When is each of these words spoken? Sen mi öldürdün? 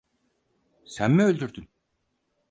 Sen 0.85 1.11
mi 1.15 1.23
öldürdün? 1.23 1.67